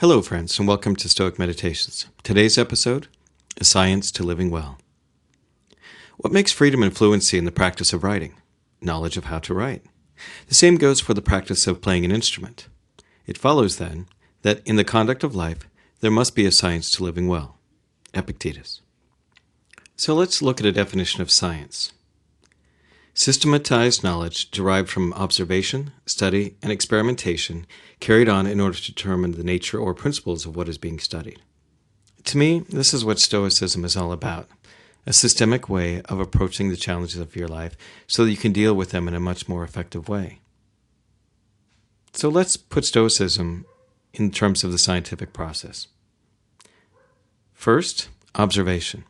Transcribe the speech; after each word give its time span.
Hello, 0.00 0.22
friends, 0.22 0.56
and 0.60 0.68
welcome 0.68 0.94
to 0.94 1.08
Stoic 1.08 1.40
Meditations. 1.40 2.06
Today's 2.22 2.56
episode 2.56 3.08
is 3.56 3.66
Science 3.66 4.12
to 4.12 4.22
Living 4.22 4.48
Well. 4.48 4.78
What 6.18 6.32
makes 6.32 6.52
freedom 6.52 6.84
and 6.84 6.96
fluency 6.96 7.36
in 7.36 7.44
the 7.44 7.50
practice 7.50 7.92
of 7.92 8.04
writing? 8.04 8.34
Knowledge 8.80 9.16
of 9.16 9.24
how 9.24 9.40
to 9.40 9.52
write. 9.52 9.82
The 10.46 10.54
same 10.54 10.76
goes 10.76 11.00
for 11.00 11.14
the 11.14 11.20
practice 11.20 11.66
of 11.66 11.82
playing 11.82 12.04
an 12.04 12.12
instrument. 12.12 12.68
It 13.26 13.36
follows, 13.36 13.78
then, 13.78 14.06
that 14.42 14.64
in 14.64 14.76
the 14.76 14.84
conduct 14.84 15.24
of 15.24 15.34
life, 15.34 15.68
there 15.98 16.12
must 16.12 16.36
be 16.36 16.46
a 16.46 16.52
science 16.52 16.92
to 16.92 17.02
living 17.02 17.26
well. 17.26 17.58
Epictetus. 18.14 18.82
So 19.96 20.14
let's 20.14 20.40
look 20.40 20.60
at 20.60 20.66
a 20.66 20.70
definition 20.70 21.22
of 21.22 21.30
science. 21.32 21.92
Systematized 23.18 24.04
knowledge 24.04 24.48
derived 24.52 24.88
from 24.88 25.12
observation, 25.14 25.90
study, 26.06 26.54
and 26.62 26.70
experimentation 26.70 27.66
carried 27.98 28.28
on 28.28 28.46
in 28.46 28.60
order 28.60 28.76
to 28.76 28.92
determine 28.92 29.32
the 29.32 29.42
nature 29.42 29.76
or 29.76 29.92
principles 29.92 30.46
of 30.46 30.54
what 30.54 30.68
is 30.68 30.78
being 30.78 31.00
studied. 31.00 31.42
To 32.26 32.38
me, 32.38 32.60
this 32.68 32.94
is 32.94 33.04
what 33.04 33.18
Stoicism 33.18 33.84
is 33.84 33.96
all 33.96 34.12
about 34.12 34.48
a 35.04 35.12
systemic 35.12 35.68
way 35.68 36.00
of 36.02 36.20
approaching 36.20 36.68
the 36.68 36.76
challenges 36.76 37.18
of 37.18 37.34
your 37.34 37.48
life 37.48 37.76
so 38.06 38.24
that 38.24 38.30
you 38.30 38.36
can 38.36 38.52
deal 38.52 38.72
with 38.72 38.90
them 38.90 39.08
in 39.08 39.14
a 39.14 39.20
much 39.20 39.48
more 39.48 39.64
effective 39.64 40.08
way. 40.08 40.38
So 42.12 42.28
let's 42.28 42.56
put 42.56 42.84
Stoicism 42.84 43.66
in 44.14 44.30
terms 44.30 44.62
of 44.62 44.70
the 44.70 44.78
scientific 44.78 45.32
process. 45.32 45.88
First, 47.52 48.10
observation. 48.36 49.02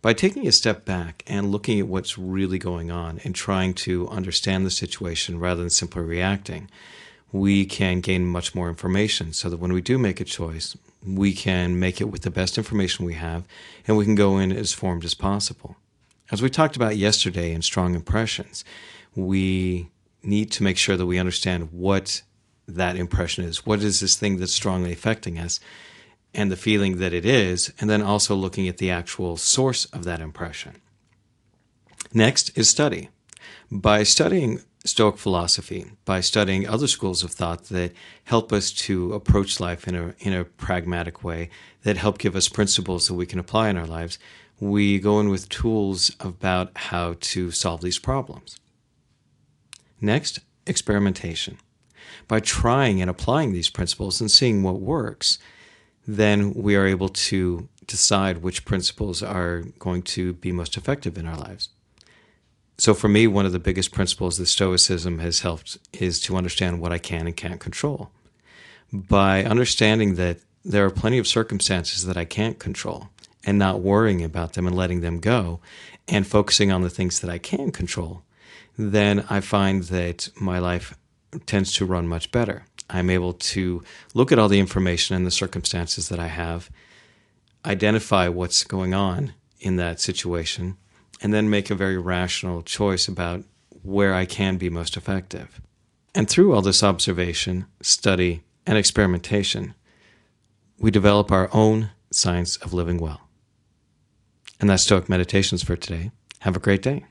By 0.00 0.12
taking 0.12 0.46
a 0.46 0.52
step 0.52 0.84
back 0.84 1.24
and 1.26 1.50
looking 1.50 1.80
at 1.80 1.88
what's 1.88 2.16
really 2.16 2.58
going 2.58 2.90
on 2.90 3.20
and 3.24 3.34
trying 3.34 3.74
to 3.74 4.08
understand 4.08 4.64
the 4.64 4.70
situation 4.70 5.40
rather 5.40 5.60
than 5.60 5.70
simply 5.70 6.02
reacting, 6.02 6.70
we 7.32 7.66
can 7.66 8.00
gain 8.00 8.24
much 8.24 8.54
more 8.54 8.68
information 8.68 9.32
so 9.32 9.50
that 9.50 9.56
when 9.56 9.72
we 9.72 9.80
do 9.80 9.98
make 9.98 10.20
a 10.20 10.24
choice, 10.24 10.76
we 11.04 11.32
can 11.32 11.80
make 11.80 12.00
it 12.00 12.10
with 12.10 12.22
the 12.22 12.30
best 12.30 12.56
information 12.56 13.06
we 13.06 13.14
have 13.14 13.42
and 13.88 13.96
we 13.96 14.04
can 14.04 14.14
go 14.14 14.38
in 14.38 14.52
as 14.52 14.72
formed 14.72 15.04
as 15.04 15.14
possible. 15.14 15.76
As 16.30 16.42
we 16.42 16.48
talked 16.48 16.76
about 16.76 16.96
yesterday 16.96 17.52
in 17.52 17.62
Strong 17.62 17.96
Impressions, 17.96 18.64
we 19.16 19.88
need 20.22 20.52
to 20.52 20.62
make 20.62 20.78
sure 20.78 20.96
that 20.96 21.06
we 21.06 21.18
understand 21.18 21.72
what 21.72 22.22
that 22.68 22.96
impression 22.96 23.44
is. 23.44 23.66
What 23.66 23.82
is 23.82 23.98
this 23.98 24.14
thing 24.14 24.38
that's 24.38 24.54
strongly 24.54 24.92
affecting 24.92 25.38
us? 25.38 25.58
And 26.34 26.50
the 26.50 26.56
feeling 26.56 26.98
that 26.98 27.12
it 27.12 27.24
is, 27.24 27.72
and 27.80 27.88
then 27.88 28.02
also 28.02 28.34
looking 28.34 28.68
at 28.68 28.78
the 28.78 28.90
actual 28.90 29.36
source 29.36 29.86
of 29.86 30.04
that 30.04 30.20
impression. 30.20 30.76
Next 32.12 32.56
is 32.56 32.68
study. 32.68 33.10
By 33.70 34.02
studying 34.02 34.60
Stoic 34.84 35.18
philosophy, 35.18 35.86
by 36.04 36.20
studying 36.20 36.66
other 36.66 36.86
schools 36.86 37.22
of 37.22 37.32
thought 37.32 37.64
that 37.64 37.92
help 38.24 38.52
us 38.52 38.70
to 38.72 39.12
approach 39.12 39.60
life 39.60 39.88
in 39.88 39.94
a, 39.94 40.14
in 40.20 40.32
a 40.32 40.44
pragmatic 40.44 41.24
way, 41.24 41.50
that 41.82 41.96
help 41.96 42.18
give 42.18 42.36
us 42.36 42.48
principles 42.48 43.08
that 43.08 43.14
we 43.14 43.26
can 43.26 43.38
apply 43.38 43.68
in 43.68 43.76
our 43.76 43.86
lives, 43.86 44.18
we 44.60 44.98
go 44.98 45.20
in 45.20 45.28
with 45.28 45.48
tools 45.48 46.14
about 46.20 46.70
how 46.76 47.16
to 47.20 47.50
solve 47.50 47.80
these 47.80 47.98
problems. 47.98 48.56
Next, 50.00 50.40
experimentation. 50.66 51.58
By 52.26 52.40
trying 52.40 53.00
and 53.00 53.10
applying 53.10 53.52
these 53.52 53.70
principles 53.70 54.20
and 54.20 54.30
seeing 54.30 54.62
what 54.62 54.80
works, 54.80 55.38
then 56.08 56.54
we 56.54 56.74
are 56.74 56.86
able 56.86 57.10
to 57.10 57.68
decide 57.86 58.38
which 58.38 58.64
principles 58.64 59.22
are 59.22 59.64
going 59.78 60.02
to 60.02 60.32
be 60.32 60.50
most 60.50 60.78
effective 60.78 61.18
in 61.18 61.26
our 61.26 61.36
lives. 61.36 61.68
So, 62.78 62.94
for 62.94 63.08
me, 63.08 63.26
one 63.26 63.44
of 63.44 63.52
the 63.52 63.58
biggest 63.58 63.92
principles 63.92 64.38
that 64.38 64.46
Stoicism 64.46 65.18
has 65.18 65.40
helped 65.40 65.76
is 65.92 66.18
to 66.22 66.36
understand 66.36 66.80
what 66.80 66.92
I 66.92 66.98
can 66.98 67.26
and 67.26 67.36
can't 67.36 67.60
control. 67.60 68.10
By 68.90 69.44
understanding 69.44 70.14
that 70.14 70.38
there 70.64 70.86
are 70.86 70.90
plenty 70.90 71.18
of 71.18 71.26
circumstances 71.26 72.06
that 72.06 72.16
I 72.16 72.24
can't 72.24 72.58
control 72.58 73.10
and 73.44 73.58
not 73.58 73.80
worrying 73.80 74.24
about 74.24 74.54
them 74.54 74.66
and 74.66 74.76
letting 74.76 75.02
them 75.02 75.20
go 75.20 75.60
and 76.06 76.26
focusing 76.26 76.72
on 76.72 76.82
the 76.82 76.90
things 76.90 77.20
that 77.20 77.30
I 77.30 77.38
can 77.38 77.70
control, 77.70 78.22
then 78.78 79.26
I 79.28 79.40
find 79.40 79.82
that 79.84 80.30
my 80.40 80.58
life 80.58 80.96
tends 81.44 81.74
to 81.74 81.84
run 81.84 82.08
much 82.08 82.30
better. 82.32 82.64
I'm 82.90 83.10
able 83.10 83.34
to 83.34 83.82
look 84.14 84.32
at 84.32 84.38
all 84.38 84.48
the 84.48 84.60
information 84.60 85.16
and 85.16 85.26
the 85.26 85.30
circumstances 85.30 86.08
that 86.08 86.18
I 86.18 86.28
have, 86.28 86.70
identify 87.64 88.28
what's 88.28 88.64
going 88.64 88.94
on 88.94 89.34
in 89.60 89.76
that 89.76 90.00
situation, 90.00 90.76
and 91.20 91.34
then 91.34 91.50
make 91.50 91.70
a 91.70 91.74
very 91.74 91.98
rational 91.98 92.62
choice 92.62 93.08
about 93.08 93.44
where 93.82 94.14
I 94.14 94.24
can 94.24 94.56
be 94.56 94.70
most 94.70 94.96
effective. 94.96 95.60
And 96.14 96.28
through 96.28 96.54
all 96.54 96.62
this 96.62 96.82
observation, 96.82 97.66
study, 97.82 98.42
and 98.66 98.78
experimentation, 98.78 99.74
we 100.78 100.90
develop 100.90 101.30
our 101.30 101.48
own 101.52 101.90
science 102.10 102.56
of 102.56 102.72
living 102.72 102.98
well. 102.98 103.20
And 104.60 104.70
that's 104.70 104.82
Stoic 104.82 105.08
Meditations 105.08 105.62
for 105.62 105.76
today. 105.76 106.10
Have 106.40 106.56
a 106.56 106.60
great 106.60 106.82
day. 106.82 107.04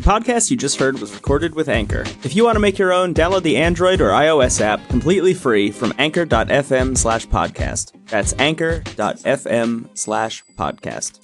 Podcast 0.00 0.50
you 0.50 0.56
just 0.56 0.78
heard 0.78 0.98
was 0.98 1.14
recorded 1.14 1.54
with 1.54 1.68
Anchor. 1.68 2.04
If 2.22 2.36
you 2.36 2.44
want 2.44 2.56
to 2.56 2.60
make 2.60 2.78
your 2.78 2.92
own, 2.92 3.14
download 3.14 3.42
the 3.42 3.56
Android 3.56 4.00
or 4.00 4.10
iOS 4.10 4.60
app 4.60 4.86
completely 4.88 5.34
free 5.34 5.70
from 5.70 5.92
anchor.fm 5.98 6.96
slash 6.96 7.26
podcast. 7.28 7.92
That's 8.06 8.34
anchor.fm 8.38 9.96
slash 9.96 10.44
podcast. 10.58 11.20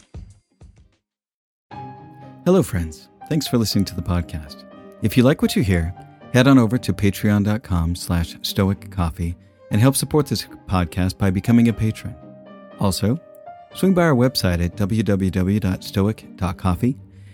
Hello, 2.44 2.62
friends. 2.62 3.08
Thanks 3.28 3.46
for 3.46 3.58
listening 3.58 3.84
to 3.86 3.94
the 3.94 4.02
podcast. 4.02 4.64
If 5.02 5.16
you 5.16 5.22
like 5.22 5.42
what 5.42 5.54
you 5.54 5.62
hear, 5.62 5.94
head 6.32 6.48
on 6.48 6.58
over 6.58 6.76
to 6.78 6.92
patreon.com 6.92 7.94
slash 7.94 8.36
stoic 8.42 8.90
coffee 8.90 9.36
and 9.70 9.80
help 9.80 9.94
support 9.96 10.26
this 10.26 10.46
podcast 10.66 11.18
by 11.18 11.30
becoming 11.30 11.68
a 11.68 11.72
patron. 11.72 12.16
Also, 12.80 13.20
swing 13.74 13.94
by 13.94 14.02
our 14.02 14.14
website 14.14 14.64
at 14.64 14.76
www.stoic.coffee 14.76 16.96